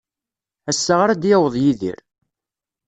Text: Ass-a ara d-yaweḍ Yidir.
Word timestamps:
Ass-a 0.69 0.93
ara 1.03 1.15
d-yaweḍ 1.21 1.55
Yidir. 1.63 1.99